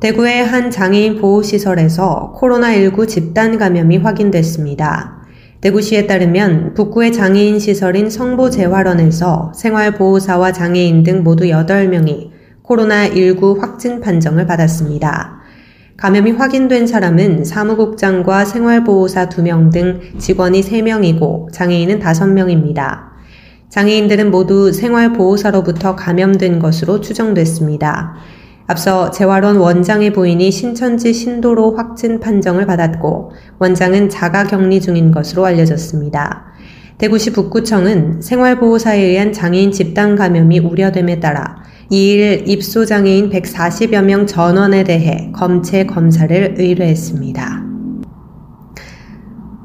대구의 0.00 0.44
한 0.44 0.70
장애인 0.70 1.20
보호시설에서 1.20 2.32
코로나19 2.38 3.08
집단 3.08 3.58
감염이 3.58 3.96
확인됐습니다. 3.96 5.18
대구시에 5.60 6.06
따르면 6.06 6.74
북구의 6.74 7.12
장애인 7.12 7.58
시설인 7.58 8.08
성보재활원에서 8.08 9.52
생활보호사와 9.56 10.52
장애인 10.52 11.02
등 11.02 11.24
모두 11.24 11.46
8명이 11.46 12.30
코로나19 12.62 13.58
확진 13.58 14.00
판정을 14.00 14.46
받았습니다. 14.46 15.40
감염이 15.96 16.30
확인된 16.30 16.86
사람은 16.86 17.44
사무국장과 17.44 18.44
생활보호사 18.44 19.28
2명 19.28 19.72
등 19.72 20.00
직원이 20.16 20.60
3명이고 20.60 21.50
장애인은 21.50 21.98
5명입니다. 21.98 23.00
장애인들은 23.68 24.30
모두 24.30 24.72
생활보호사로부터 24.72 25.96
감염된 25.96 26.60
것으로 26.60 27.00
추정됐습니다. 27.00 28.14
앞서 28.70 29.10
재활원 29.10 29.56
원장의 29.56 30.12
부인이 30.12 30.50
신천지 30.50 31.14
신도로 31.14 31.74
확진 31.74 32.20
판정을 32.20 32.66
받았고 32.66 33.32
원장은 33.58 34.10
자가 34.10 34.44
격리 34.44 34.82
중인 34.82 35.10
것으로 35.10 35.46
알려졌습니다. 35.46 36.52
대구시 36.98 37.32
북구청은 37.32 38.20
생활보호사에 38.20 39.00
의한 39.00 39.32
장애인 39.32 39.72
집단 39.72 40.16
감염이 40.16 40.58
우려됨에 40.58 41.18
따라 41.18 41.62
2일 41.90 42.46
입소장애인 42.46 43.30
140여 43.30 44.04
명 44.04 44.26
전원에 44.26 44.84
대해 44.84 45.32
검체 45.32 45.86
검사를 45.86 46.54
의뢰했습니다. 46.58 47.64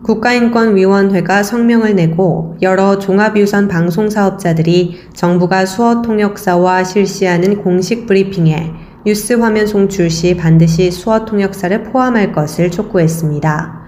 국가인권위원회가 0.03 1.43
성명을 1.43 1.95
내고 1.95 2.55
여러 2.61 2.99
종합유선 2.99 3.67
방송사업자들이 3.67 4.99
정부가 5.13 5.65
수어 5.65 6.01
통역사와 6.01 6.85
실시하는 6.85 7.61
공식 7.61 8.05
브리핑에 8.05 8.82
뉴스 9.05 9.33
화면 9.33 9.67
송출 9.67 10.09
시 10.09 10.37
반드시 10.37 10.89
수어 10.89 11.25
통역사를 11.25 11.83
포함할 11.83 12.31
것을 12.31 12.71
촉구했습니다. 12.71 13.83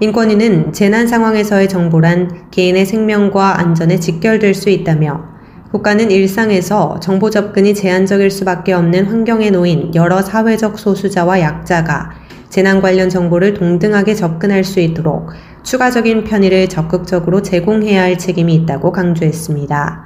인권위는 0.00 0.74
재난 0.74 1.06
상황에서의 1.06 1.66
정보란 1.66 2.50
개인의 2.50 2.84
생명과 2.84 3.58
안전에 3.58 3.98
직결될 3.98 4.52
수 4.52 4.68
있다며 4.68 5.24
국가는 5.70 6.10
일상에서 6.10 7.00
정보 7.00 7.30
접근이 7.30 7.74
제한적일 7.74 8.30
수밖에 8.30 8.74
없는 8.74 9.06
환경에 9.06 9.48
놓인 9.48 9.94
여러 9.94 10.20
사회적 10.20 10.78
소수자와 10.78 11.40
약자가 11.40 12.10
재난 12.50 12.82
관련 12.82 13.08
정보를 13.08 13.54
동등하게 13.54 14.14
접근할 14.14 14.62
수 14.64 14.80
있도록 14.80 15.30
추가적인 15.62 16.24
편의를 16.24 16.68
적극적으로 16.68 17.40
제공해야 17.40 18.02
할 18.02 18.18
책임이 18.18 18.54
있다고 18.56 18.92
강조했습니다. 18.92 20.04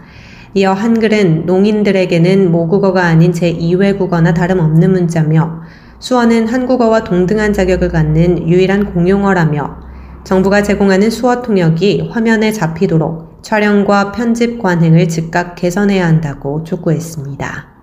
이어 0.57 0.73
한글은 0.73 1.47
농인들에게는 1.47 2.53
모국어가 2.53 3.07
아닌 3.07 3.33
제2외국어나 3.33 4.33
다름없는 4.33 4.93
문자며 4.93 5.63
수어는 5.99 6.47
한국어와 6.47 7.03
동등한 7.03 7.53
자격을 7.53 7.89
갖는 7.89 8.49
유일한 8.49 8.95
공용어라며 8.95 9.79
정부가 10.23 10.63
제공하는 10.63 11.11
수어 11.11 11.43
통역이 11.43 12.11
화면에 12.13 12.53
잡히도록 12.53 13.43
촬영과 13.43 14.13
편집 14.13 14.63
관행을 14.63 15.09
즉각 15.09 15.57
개선해야 15.57 16.07
한다고 16.07 16.63
촉구했습니다. 16.63 17.75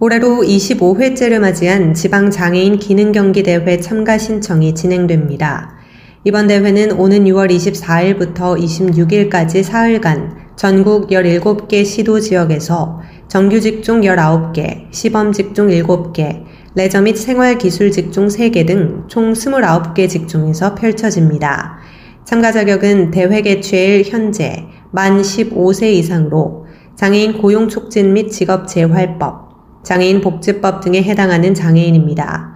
올해로 0.00 0.42
25회째를 0.42 1.38
맞이한 1.38 1.94
지방장애인 1.94 2.80
기능경기대회 2.80 3.78
참가 3.78 4.18
신청이 4.18 4.74
진행됩니다. 4.74 5.76
이번 6.24 6.48
대회는 6.48 6.92
오는 6.92 7.24
6월 7.24 7.50
24일부터 7.50 8.60
26일까지 8.60 9.62
사흘간 9.62 10.41
전국 10.62 11.08
17개 11.08 11.84
시도 11.84 12.20
지역에서 12.20 13.00
정규 13.26 13.58
직 13.60 13.82
종 13.82 14.02
19개, 14.02 14.86
시범 14.92 15.32
직 15.32 15.56
종 15.56 15.66
7개, 15.66 16.44
레저 16.76 17.00
및 17.00 17.16
생활 17.16 17.58
기술 17.58 17.90
직종 17.90 18.28
3개 18.28 18.64
등 18.64 19.08
총 19.08 19.32
29개 19.32 20.08
직종에서 20.08 20.76
펼쳐집니다. 20.76 21.78
참가 22.24 22.52
자격은 22.52 23.10
대회 23.10 23.40
개최일 23.40 24.04
현재 24.04 24.68
만 24.92 25.20
15세 25.20 25.94
이상으로 25.94 26.66
장애인 26.94 27.38
고용 27.38 27.68
촉진 27.68 28.12
및 28.12 28.30
직업 28.30 28.68
재활법, 28.68 29.82
장애인 29.82 30.20
복지법 30.20 30.80
등에 30.80 31.02
해당하는 31.02 31.54
장애인입니다. 31.54 32.52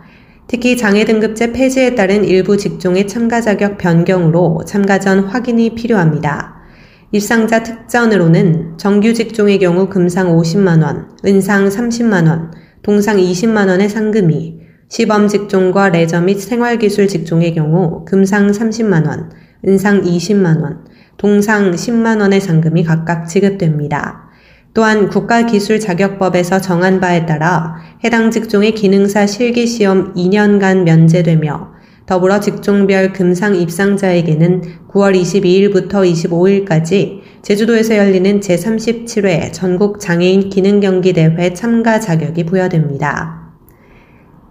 특히 0.47 0.77
장애 0.77 1.05
등급제 1.05 1.51
폐지에 1.51 1.97
따른 1.97 2.25
일부 2.25 2.57
직종의 2.57 3.09
참가 3.09 3.41
자격 3.41 3.79
변경으로 3.79 4.61
참가 4.65 5.01
전 5.01 5.25
확인이 5.25 5.75
필요합니다. 5.75 6.56
입상자 7.17 7.63
특전으로는 7.63 8.77
정규 8.77 9.15
직종의 9.15 9.59
경우 9.59 9.89
금상 9.89 10.37
50만원, 10.37 11.25
은상 11.25 11.67
30만원, 11.69 12.51
동상 12.83 13.17
20만원의 13.17 13.89
상금이, 13.89 14.61
시범 14.91 15.27
직종과 15.27 15.89
레저 15.89 16.21
및 16.21 16.39
생활기술 16.39 17.09
직종의 17.09 17.55
경우 17.55 18.05
금상 18.05 18.51
30만원, 18.51 19.31
은상 19.67 20.03
20만원, 20.03 20.85
동상 21.17 21.71
10만원의 21.71 22.41
상금이 22.41 22.85
각각 22.85 23.27
지급됩니다. 23.27 24.29
또한 24.75 25.09
국가기술자격법에서 25.09 26.61
정한 26.61 27.01
바에 27.01 27.25
따라 27.25 27.77
해당 28.05 28.31
직종의 28.31 28.75
기능사 28.75 29.27
실기시험 29.27 30.13
2년간 30.13 30.83
면제되며 30.83 31.76
더불어 32.07 32.39
직종별 32.39 33.13
금상 33.13 33.57
입상자에게는 33.57 34.63
9월 34.89 35.21
22일부터 35.21 36.09
25일까지 36.65 37.21
제주도에서 37.43 37.97
열리는 37.97 38.39
제37회 38.39 39.53
전국 39.53 39.99
장애인 39.99 40.49
기능 40.49 40.79
경기 40.79 41.13
대회 41.13 41.53
참가 41.53 41.99
자격이 41.99 42.47
부여됩니다. 42.47 43.51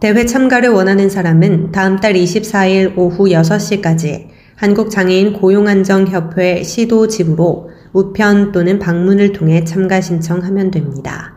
대회 0.02 0.26
참가를 0.26 0.70
원하는 0.70 1.10
사람은 1.10 1.72
다음 1.72 2.02
달 2.02 2.14
24일 2.14 2.98
오후 2.98 3.30
6시까지 3.30 4.28
한국장애인 4.58 5.34
고용안정협회 5.34 6.64
시도 6.64 7.08
지부로 7.08 7.70
우편 7.94 8.52
또는 8.52 8.80
방문을 8.80 9.32
통해 9.32 9.64
참가 9.64 10.02
신청하면 10.02 10.72
됩니다. 10.72 11.35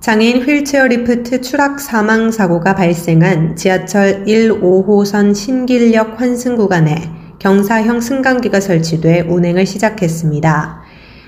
장애인 0.00 0.42
휠체어 0.42 0.86
리프트 0.86 1.42
추락 1.42 1.78
사망 1.78 2.30
사고가 2.30 2.74
발생한 2.74 3.54
지하철 3.54 4.26
1, 4.26 4.62
5호선 4.62 5.34
신길역 5.34 6.18
환승 6.18 6.56
구간에 6.56 7.10
경사형 7.38 8.00
승강기가 8.00 8.60
설치돼 8.60 9.26
운행을 9.28 9.66
시작했습니다. 9.66 10.80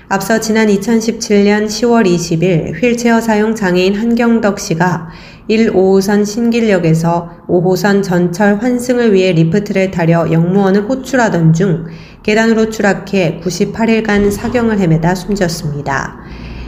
앞서 0.09 0.39
지난 0.39 0.69
2017년 0.69 1.67
10월 1.67 2.07
20일 2.07 2.81
휠체어 2.81 3.21
사용 3.21 3.53
장애인 3.53 3.93
한경덕 3.93 4.59
씨가 4.59 5.09
1, 5.47 5.73
5호선 5.73 6.25
신길역에서 6.25 7.45
5호선 7.47 8.01
전철 8.01 8.55
환승을 8.55 9.13
위해 9.13 9.33
리프트를 9.33 9.91
타려 9.91 10.31
역무원을 10.31 10.89
호출하던 10.89 11.53
중 11.53 11.85
계단으로 12.23 12.71
추락해 12.71 13.39
98일간 13.43 14.31
사경을 14.31 14.79
헤매다 14.79 15.13
숨졌습니다. 15.13 16.23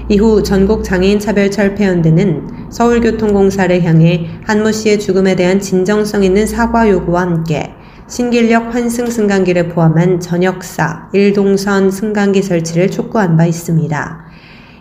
이후 0.08 0.44
전국 0.44 0.84
장애인 0.84 1.20
차별 1.20 1.50
철폐연대는 1.50 2.70
서울교통공사를 2.70 3.84
향해 3.84 4.28
한모 4.46 4.72
씨의 4.72 5.00
죽음에 5.00 5.36
대한 5.36 5.60
진정성 5.60 6.24
있는 6.24 6.46
사과 6.46 6.90
요구와 6.90 7.22
함께 7.22 7.74
신길역 8.08 8.76
환승 8.76 9.08
승강기를 9.08 9.70
포함한 9.70 10.20
전역사 10.20 11.10
1동선 11.12 11.90
승강기 11.90 12.44
설치를 12.44 12.92
촉구한 12.92 13.36
바 13.36 13.48
있습니다. 13.48 14.25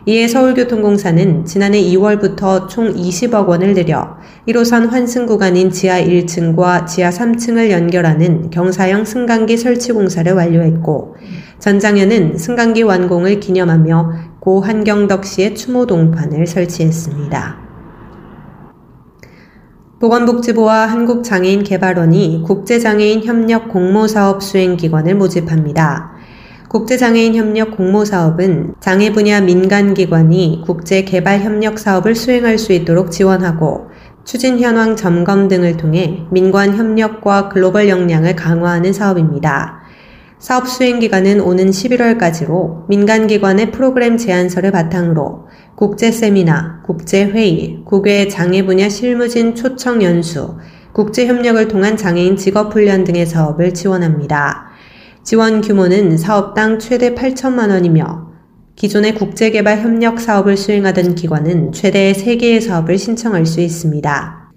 이에 0.06 0.28
서울교통공사는 0.28 1.46
지난해 1.46 1.80
2월부터 1.80 2.68
총 2.68 2.92
20억 2.92 3.48
원을 3.48 3.72
들여 3.72 4.18
1호선 4.46 4.90
환승 4.90 5.24
구간인 5.24 5.70
지하 5.70 5.98
1층과 5.98 6.86
지하 6.86 7.08
3층을 7.08 7.70
연결하는 7.70 8.50
경사형 8.50 9.06
승강기 9.06 9.56
설치 9.56 9.92
공사를 9.92 10.30
완료했고 10.30 11.16
전장에는 11.58 12.36
승강기 12.36 12.82
완공을 12.82 13.40
기념하며 13.40 14.12
고 14.40 14.60
한경덕 14.60 15.24
씨의 15.24 15.54
추모 15.54 15.86
동판을 15.86 16.46
설치했습니다. 16.46 17.64
보건복지부와 20.00 20.84
한국장애인개발원이 20.84 22.42
국제장애인 22.44 23.24
협력 23.24 23.70
공모사업 23.70 24.42
수행기관을 24.42 25.14
모집합니다. 25.14 26.13
국제장애인 26.74 27.36
협력 27.36 27.76
공모사업은 27.76 28.74
장애 28.80 29.12
분야 29.12 29.40
민간기관이 29.40 30.64
국제개발 30.66 31.38
협력 31.38 31.78
사업을 31.78 32.16
수행할 32.16 32.58
수 32.58 32.72
있도록 32.72 33.12
지원하고 33.12 33.90
추진 34.24 34.58
현황 34.58 34.96
점검 34.96 35.46
등을 35.46 35.76
통해 35.76 36.24
민관 36.32 36.74
협력과 36.74 37.48
글로벌 37.48 37.88
역량을 37.88 38.34
강화하는 38.34 38.92
사업입니다. 38.92 39.84
사업 40.40 40.66
수행 40.66 40.98
기간은 40.98 41.40
오는 41.40 41.70
11월까지로 41.70 42.88
민간 42.88 43.28
기관의 43.28 43.70
프로그램 43.70 44.16
제안서를 44.16 44.72
바탕으로 44.72 45.46
국제 45.76 46.10
세미나, 46.10 46.82
국제 46.84 47.24
회의, 47.24 47.82
국외 47.84 48.26
장애 48.26 48.66
분야 48.66 48.88
실무진 48.88 49.54
초청 49.54 50.02
연수, 50.02 50.56
국제 50.92 51.28
협력을 51.28 51.68
통한 51.68 51.96
장애인 51.96 52.36
직업 52.36 52.74
훈련 52.74 53.04
등의 53.04 53.26
사업을 53.26 53.74
지원합니다. 53.74 54.73
지원 55.24 55.62
규모는 55.62 56.18
사업당 56.18 56.78
최대 56.78 57.14
8천만 57.14 57.70
원이며 57.70 58.28
기존의 58.76 59.14
국제개발 59.14 59.80
협력 59.80 60.20
사업을 60.20 60.58
수행하던 60.58 61.14
기관은 61.14 61.72
최대 61.72 62.12
3개의 62.12 62.60
사업을 62.60 62.98
신청할 62.98 63.46
수 63.46 63.62
있습니다. 63.62 64.52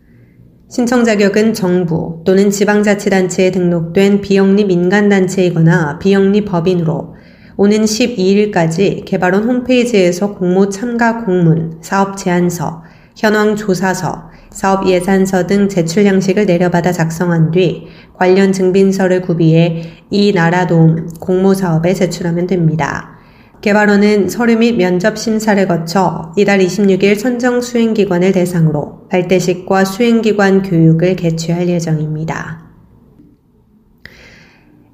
신청 0.70 1.06
자격은 1.06 1.54
정부 1.54 2.22
또는 2.26 2.50
지방자치단체에 2.50 3.52
등록된 3.52 4.20
비영리 4.20 4.66
민간단체이거나 4.66 6.00
비영리 6.00 6.44
법인으로 6.44 7.16
오는 7.56 7.86
12일까지 7.86 9.06
개발원 9.06 9.46
홈페이지에서 9.46 10.36
공모 10.36 10.68
참가 10.68 11.24
공문, 11.24 11.78
사업 11.82 12.18
제안서, 12.18 12.84
현황 13.16 13.56
조사서, 13.56 14.27
사업 14.58 14.88
예산서 14.88 15.46
등 15.46 15.70
제출 15.70 16.04
양식을 16.08 16.48
내려받아 16.48 16.92
작성한 16.92 17.52
뒤 17.52 17.90
관련 18.18 18.52
증빙서를 18.52 19.22
구비해 19.22 19.84
이 20.10 20.34
나라 20.34 20.66
도움 20.66 21.08
공모 21.20 21.54
사업에 21.54 21.94
제출하면 21.94 22.48
됩니다. 22.48 23.20
개발원은 23.62 24.30
서류 24.30 24.58
및 24.58 24.76
면접 24.78 25.20
심사를 25.20 25.68
거쳐 25.68 26.34
이달 26.36 26.58
26일 26.58 27.20
선정 27.20 27.62
수행기관을 27.62 28.32
대상으로 28.32 29.08
발대식과 29.10 29.86
수행기관 29.86 30.64
교육을 30.64 31.16
개최할 31.16 31.70
예정입니다. 31.70 32.66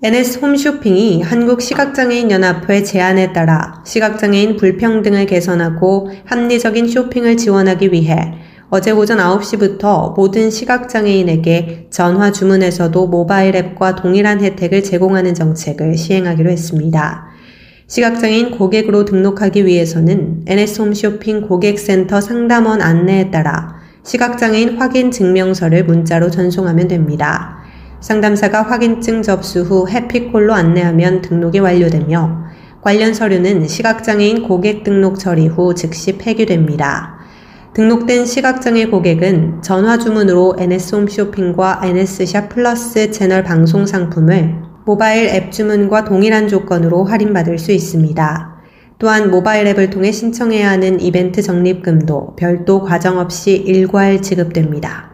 NS 0.02 0.40
홈쇼핑이 0.40 1.22
한국시각장애인연합회 1.22 2.84
제안에 2.84 3.32
따라 3.32 3.82
시각장애인 3.86 4.58
불평등을 4.58 5.26
개선하고 5.26 6.10
합리적인 6.26 6.90
쇼핑을 6.90 7.38
지원하기 7.38 7.94
위해 7.94 8.34
어제 8.76 8.90
오전 8.90 9.20
9시부터 9.20 10.16
모든 10.16 10.50
시각장애인에게 10.50 11.90
전화 11.92 12.32
주문에서도 12.32 13.06
모바일 13.06 13.56
앱과 13.56 13.98
동일한 13.98 14.42
혜택을 14.44 14.82
제공하는 14.82 15.36
정책을 15.36 15.96
시행하기로 15.96 16.50
했습니다. 16.50 17.28
시각장애인 17.86 18.58
고객으로 18.58 19.06
등록하기 19.06 19.68
위해서는 19.68 20.46
NS홈 20.48 20.96
쇼핑 20.96 21.42
고객센터 21.42 22.20
상담원 22.20 22.82
안내에 22.82 23.30
따라 23.30 23.76
시각장애인 24.02 24.78
확인 24.80 25.12
증명서를 25.12 25.84
문자로 25.84 26.32
전송하면 26.32 26.88
됩니다. 26.88 27.60
상담사가 28.00 28.64
확인증 28.64 29.22
접수 29.22 29.62
후 29.62 29.88
해피콜로 29.88 30.52
안내하면 30.52 31.22
등록이 31.22 31.60
완료되며 31.60 32.46
관련 32.82 33.14
서류는 33.14 33.68
시각장애인 33.68 34.48
고객 34.48 34.84
등록 34.84 35.20
처리 35.20 35.46
후 35.46 35.76
즉시 35.76 36.18
폐기됩니다. 36.18 37.22
등록된 37.74 38.28
시각장애 38.28 38.86
고객은 38.86 39.64
전화 39.64 39.98
주문으로 39.98 40.56
NS홈 40.60 41.08
쇼핑과 41.08 41.82
NS샵 41.84 42.50
플러스 42.50 43.10
채널 43.10 43.44
방송 43.44 43.88
상품을 43.88 44.54
모바일 44.86 45.30
앱 45.30 45.52
주문과 45.52 46.04
동일한 46.04 46.48
조건으로 46.48 47.04
할인받을 47.04 47.58
수 47.58 47.72
있습니다. 47.72 48.54
또한 49.00 49.32
모바일 49.32 49.66
앱을 49.66 49.90
통해 49.90 50.12
신청해야 50.12 50.70
하는 50.70 51.00
이벤트 51.00 51.42
적립금도 51.42 52.36
별도 52.36 52.84
과정 52.84 53.18
없이 53.18 53.56
일괄 53.56 54.22
지급됩니다. 54.22 55.10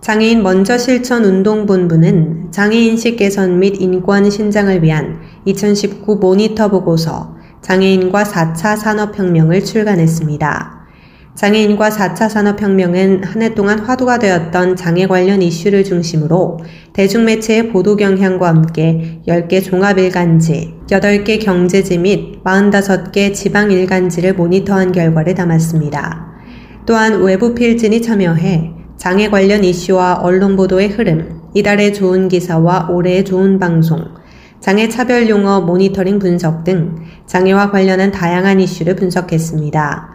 장애인 0.00 0.44
먼저 0.44 0.78
실천 0.78 1.24
운동본부는 1.24 2.52
장애인식 2.52 3.16
개선 3.16 3.58
및 3.58 3.80
인권 3.80 4.30
신장을 4.30 4.84
위한 4.84 5.18
2019 5.46 6.14
모니터 6.16 6.68
보고서 6.68 7.35
장애인과 7.66 8.22
4차 8.22 8.76
산업혁명을 8.76 9.64
출간했습니다. 9.64 10.86
장애인과 11.34 11.88
4차 11.88 12.28
산업혁명은 12.28 13.24
한 13.24 13.42
해 13.42 13.54
동안 13.54 13.80
화두가 13.80 14.20
되었던 14.20 14.76
장애 14.76 15.08
관련 15.08 15.42
이슈를 15.42 15.82
중심으로 15.82 16.58
대중매체의 16.92 17.72
보도 17.72 17.96
경향과 17.96 18.46
함께 18.46 19.20
10개 19.26 19.64
종합일간지, 19.64 20.74
8개 20.86 21.44
경제지 21.44 21.98
및 21.98 22.44
45개 22.44 23.34
지방일간지를 23.34 24.34
모니터한 24.34 24.92
결과를 24.92 25.34
담았습니다. 25.34 26.24
또한 26.86 27.20
외부 27.20 27.52
필진이 27.52 28.00
참여해 28.00 28.70
장애 28.96 29.28
관련 29.28 29.64
이슈와 29.64 30.20
언론 30.22 30.54
보도의 30.54 30.90
흐름, 30.90 31.40
이달의 31.52 31.94
좋은 31.94 32.28
기사와 32.28 32.90
올해의 32.90 33.24
좋은 33.24 33.58
방송, 33.58 34.04
장애 34.66 34.88
차별 34.88 35.28
용어 35.28 35.60
모니터링 35.60 36.18
분석 36.18 36.64
등 36.64 36.96
장애와 37.26 37.70
관련한 37.70 38.10
다양한 38.10 38.58
이슈를 38.58 38.96
분석했습니다. 38.96 40.08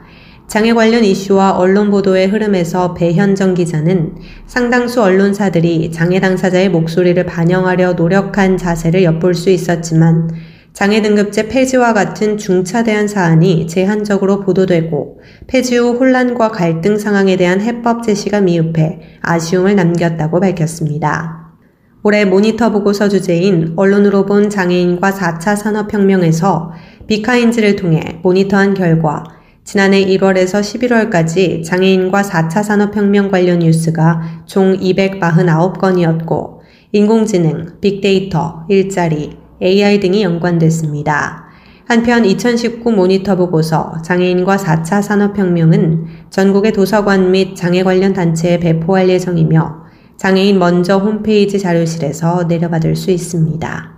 장애 0.47 0.73
관련 0.73 1.05
이슈와 1.05 1.51
언론 1.51 1.89
보도의 1.89 2.27
흐름에서 2.27 2.93
배현정 2.93 3.53
기자는 3.53 4.17
상당수 4.47 5.01
언론사들이 5.01 5.89
장애 5.93 6.19
당사자의 6.19 6.67
목소리를 6.67 7.25
반영하려 7.25 7.93
노력한 7.93 8.57
자세를 8.57 9.05
엿볼 9.05 9.35
수 9.35 9.49
있었지만 9.49 10.29
장애 10.73 11.01
등급제 11.01 11.47
폐지와 11.47 11.93
같은 11.93 12.37
중차대한 12.37 13.07
사안이 13.07 13.67
제한적으로 13.67 14.41
보도되고 14.41 15.21
폐지 15.47 15.77
후 15.77 15.95
혼란과 15.97 16.49
갈등 16.49 16.97
상황에 16.97 17.37
대한 17.37 17.61
해법 17.61 18.03
제시가 18.03 18.41
미흡해 18.41 18.99
아쉬움을 19.21 19.77
남겼다고 19.77 20.41
밝혔습니다. 20.41 21.40
올해 22.03 22.25
모니터 22.25 22.71
보고서 22.71 23.09
주제인 23.09 23.73
언론으로 23.75 24.25
본 24.25 24.49
장애인과 24.49 25.11
4차 25.11 25.55
산업혁명에서 25.55 26.71
비카인즈를 27.05 27.75
통해 27.75 28.19
모니터한 28.23 28.73
결과 28.73 29.23
지난해 29.63 30.03
1월에서 30.05 30.61
11월까지 30.61 31.63
장애인과 31.63 32.23
4차 32.23 32.63
산업혁명 32.63 33.29
관련 33.29 33.59
뉴스가 33.59 34.43
총 34.47 34.75
249건이었고, 34.77 36.57
인공지능, 36.91 37.67
빅데이터, 37.79 38.65
일자리, 38.67 39.37
AI 39.61 39.99
등이 39.99 40.23
연관됐습니다. 40.23 41.45
한편 41.85 42.25
2019 42.25 42.91
모니터 42.91 43.35
보고서 43.35 43.93
장애인과 44.03 44.57
4차 44.57 45.03
산업혁명은 45.03 46.05
전국의 46.31 46.71
도서관 46.71 47.29
및 47.29 47.55
장애 47.55 47.83
관련 47.83 48.13
단체에 48.13 48.59
배포할 48.59 49.07
예정이며 49.09 49.80
장애인 50.21 50.59
먼저 50.59 50.99
홈페이지 50.99 51.57
자료실에서 51.57 52.43
내려받을 52.43 52.95
수 52.95 53.09
있습니다. 53.09 53.91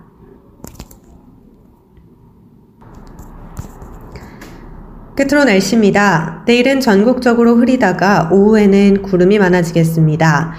끝으로 5.14 5.44
날씨입니다. 5.44 6.44
내일은 6.46 6.80
전국적으로 6.80 7.56
흐리다가 7.56 8.30
오후에는 8.32 9.02
구름이 9.02 9.38
많아지겠습니다. 9.38 10.54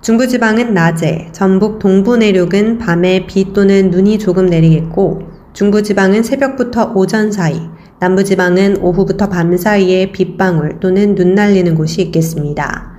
중부지방은 0.00 0.72
낮에, 0.72 1.28
전북 1.32 1.78
동부 1.78 2.16
내륙은 2.16 2.78
밤에 2.78 3.26
비 3.26 3.52
또는 3.52 3.90
눈이 3.90 4.18
조금 4.18 4.46
내리겠고, 4.46 5.24
중부지방은 5.52 6.22
새벽부터 6.22 6.92
오전 6.94 7.30
사이, 7.30 7.60
남부지방은 8.00 8.78
오후부터 8.78 9.28
밤 9.28 9.58
사이에 9.58 10.10
빗방울 10.10 10.80
또는 10.80 11.14
눈 11.14 11.34
날리는 11.34 11.74
곳이 11.74 12.00
있겠습니다. 12.00 12.91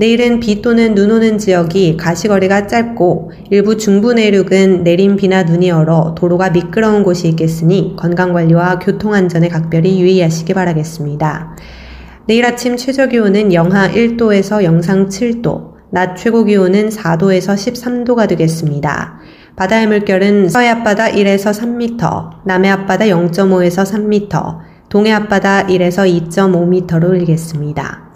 내일은 0.00 0.38
비 0.38 0.62
또는 0.62 0.94
눈 0.94 1.10
오는 1.10 1.38
지역이 1.38 1.96
가시거리가 1.96 2.68
짧고 2.68 3.32
일부 3.50 3.76
중부 3.76 4.14
내륙은 4.14 4.84
내린 4.84 5.16
비나 5.16 5.42
눈이 5.42 5.72
얼어 5.72 6.14
도로가 6.16 6.50
미끄러운 6.50 7.02
곳이 7.02 7.26
있겠으니 7.30 7.96
건강관리와 7.98 8.78
교통안전에 8.78 9.48
각별히 9.48 10.00
유의하시기 10.00 10.54
바라겠습니다. 10.54 11.56
내일 12.26 12.46
아침 12.46 12.76
최저 12.76 13.08
기온은 13.08 13.52
영하 13.52 13.90
1도에서 13.90 14.62
영상 14.62 15.08
7도, 15.08 15.72
낮 15.90 16.14
최고 16.14 16.44
기온은 16.44 16.90
4도에서 16.90 17.54
13도가 17.56 18.28
되겠습니다. 18.28 19.18
바다의 19.56 19.88
물결은 19.88 20.48
서해 20.48 20.68
앞바다 20.68 21.08
1에서 21.08 21.52
3m, 21.52 22.44
남해 22.46 22.70
앞바다 22.70 23.06
0.5에서 23.06 23.84
3m, 23.84 24.58
동해 24.88 25.10
앞바다 25.10 25.66
1에서 25.66 26.06
2.5m로 26.30 27.18
일겠습니다. 27.18 28.07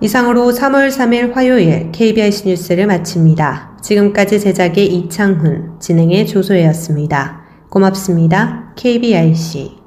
이상으로 0.00 0.52
3월 0.52 0.88
3일 0.90 1.34
화요일 1.34 1.90
KBS 1.90 2.46
뉴스를 2.46 2.86
마칩니다. 2.86 3.78
지금까지 3.82 4.38
제작의 4.38 4.86
이창훈, 4.94 5.80
진행의 5.80 6.26
조소혜였습니다. 6.28 7.42
고맙습니다. 7.68 8.72
KBRC. 8.76 9.78